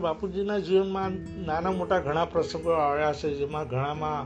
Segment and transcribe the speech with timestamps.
[0.00, 1.12] બાપુજીના જીવનમાં
[1.46, 4.24] નાના મોટા ઘણા પ્રસંગો આવ્યા છે, જેમાં ઘણામાં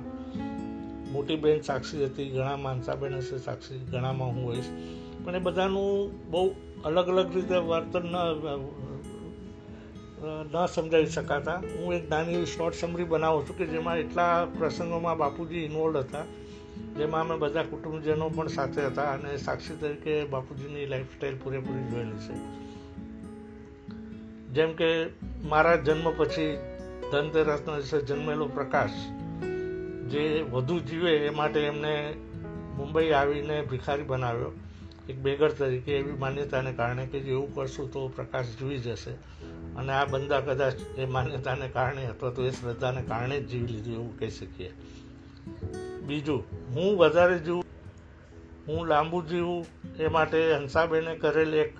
[1.12, 4.70] મોટી બહેન સાક્ષી હતી, ઘણા માનસાબેન હશે સાક્ષી, ઘણામાં હું હોઈશ.
[5.24, 5.90] પણ એ બધાનું
[6.30, 6.42] બહુ
[6.84, 8.16] અલગ અલગ રીતે વર્તન ન
[10.52, 11.58] ન સમજાવી શકાતા.
[11.74, 16.26] હું એક નાની એવી શોર્ટ સમરી બનાવું છું કે જેમાં એટલા પ્રસંગોમાં બાપુજી ઇન્વોલ્વ હતા,
[16.98, 22.34] જેમાં અમે બધા કુટુંબજનો પણ સાથે હતા અને સાક્ષી તરીકે બાપુજીની લાઈફસ્ટાઈલ પૂરેપૂરી જોયેલી છે.
[24.52, 24.90] જેમ કે
[25.44, 26.58] મારા જન્મ પછી
[27.12, 28.90] ધનતેરસના દિવસે જન્મેલો પ્રકાશ
[30.10, 32.14] જે વધુ જીવે એ માટે એમને
[32.76, 34.52] મુંબઈ આવીને ભિખારી બનાવ્યો.
[35.08, 39.10] એક બેગર તરીકે એવી માન્યતાને કારણે કે એવું કરશું તો પ્રકાશ જીવી જશે.
[39.76, 43.94] અને આ બંદા કદાચ એ માન્યતાને કારણે અથવા તો એ શ્રદ્ધાને કારણે જ જીવી લીધું
[43.94, 44.72] એવું કહી શકીએ.
[46.06, 47.64] બીજું, હું વધારે જીવું,
[48.68, 49.66] હું લાંબુ જીવું
[49.98, 51.76] એ માટે હંસાબેને કરેલી એક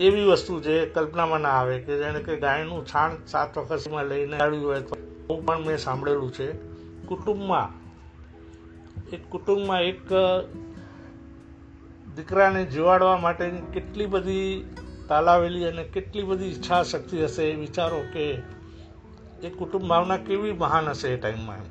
[0.00, 4.64] એવી વસ્તુ જે કલ્પનામાં ના આવે કે જેને કે ગાયનું છાણ સાત વખતમાં લઈને આવ્યું
[4.64, 4.96] હોય તો
[5.30, 6.52] હું પણ મેં સાંભળેલું છે.
[7.06, 7.68] કુટુંબમાં,
[9.12, 10.02] એક કુટુંબમાં એક
[12.16, 14.76] દીકરાને જીવાડવા માટેની કેટલી બધી
[15.08, 18.30] તાલાવેલી અને કેટલી બધી ઈચ્છા શક્તિ હશે એ વિચારો કે
[19.42, 21.64] એ કુટુંબ ભાવના કેવી મહાન હશે એ ટાઈમમાં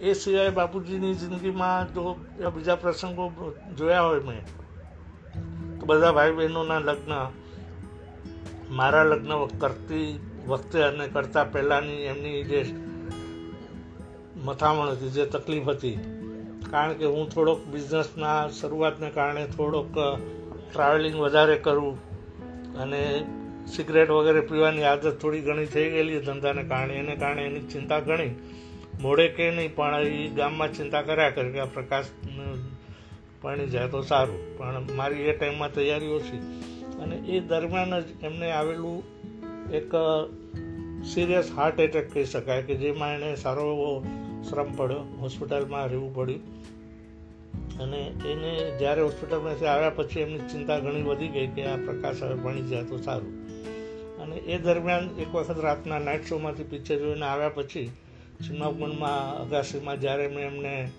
[0.00, 2.14] એ સિવાય બાપુજીની જિંદગીમાં જો
[2.50, 4.67] બીજા પ્રસંગો જોયા હોય મેં
[5.88, 7.14] બધા ભાઈ બહેનોના લગ્ન
[8.70, 10.08] મારા લગ્ન કરતી
[10.48, 12.60] વખતે અને કરતા પહેલાંની એમની જે
[14.44, 15.96] મથામણ હતી, જે તકલીફ હતી.
[16.70, 19.98] કારણ કે હું થોડોક બિઝનેસના શરૂઆતને કારણે થોડોક
[20.72, 21.94] ટ્રાવેલિંગ વધારે કરું
[22.76, 23.02] અને
[23.66, 26.94] સિગરેટ વગેરે પીવાની આદત થોડી ઘણી થઈ ગયેલી ધંધાને કારણે.
[26.94, 28.32] એને કારણે એની ચિંતા ઘણી.
[29.00, 32.08] મોડે કે નહીં પણ એ ગામમાં ચિંતા કર્યા કરે કે આ પ્રકાશ
[33.42, 34.58] પાણી જાય તો સારું.
[34.58, 36.38] પણ મારી એ ટાઈમમાં તૈયારી ઓછી
[37.00, 39.02] અને એ દરમિયાન જ એમને આવેલું
[39.70, 39.92] એક
[41.04, 44.06] સિરિયસ હાર્ટ એટેક કહી શકાય કે જેમાં એને સારો એવો
[44.50, 45.00] શ્રમ પડ્યો.
[45.20, 46.42] હોસ્પિટલમાં રહેવું પડ્યું.
[47.78, 48.00] અને
[48.32, 52.62] એને જ્યારે હોસ્પિટલમાંથી આવ્યા પછી એમની ચિંતા ઘણી વધી ગઈ કે આ પ્રકાશ હવે ભણી
[52.62, 53.32] જાય તો સારું.
[54.18, 57.86] અને એ દરમિયાન એક વખત રાતના નાઇટ શોમાંથી પિક્ચર જોઈને આવ્યા પછી
[58.46, 60.90] ચિમાગુનમાં અગાસીમાં જ્યારે મેં એમને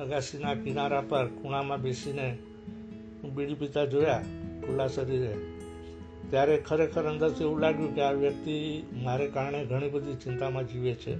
[0.00, 2.38] અગાસીના કિનારા પર ખૂણામાં બેસીને
[3.34, 4.22] બીડી પીતા જોયા
[4.66, 5.36] ખુલ્લા શરીરે
[6.30, 11.14] ત્યારે ખરેખર અંદરથી એવું લાગ્યું કે આ વ્યક્તિ મારે કારણે ઘણી બધી ચિંતામાં જીવે છે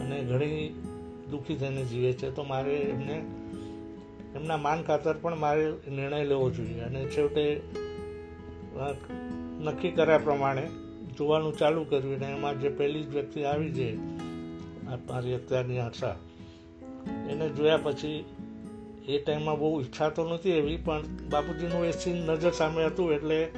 [0.00, 0.82] અને ઘણી
[1.30, 2.30] દુઃખી થઈને જીવે છે.
[2.30, 3.24] તો મારે એમને,
[4.34, 6.80] એમના માન ખાતર પણ મારે નિર્ણય લેવો જોઈએ.
[6.80, 7.60] અને છેવટે
[9.60, 10.70] નક્કી કર્યા પ્રમાણે
[11.18, 13.96] જોવાનું ચાલુ કર્યું અને એમાં જે પહેલી જ વ્યક્તિ આવી છે
[15.08, 16.16] મારી અત્યારની આશા
[17.36, 18.24] એને જોયા પછી
[19.08, 23.48] એ ટાઈમમાં બહુ ઈચ્છા તો નહોતી એવી, પણ બાપુજીનું એ સીન નજર સામે હતું એટલે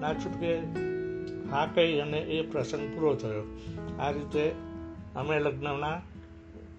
[0.00, 0.58] ના છૂટકે
[1.50, 3.44] હા કહી અને એ પ્રસંગ પૂરો થયો.
[3.98, 4.52] આ રીતે
[5.16, 6.02] અમે લગ્નના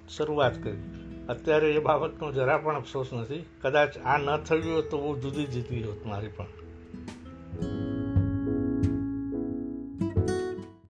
[0.09, 0.77] શરૂઆત કરી.
[1.29, 3.45] અત્યારે એ બાબતનો જરા પણ અફસોસ નથી.
[3.61, 6.45] કદાચ આ ન થયું હોત તો બહુ જુદી જીતી હોત મારી પણ.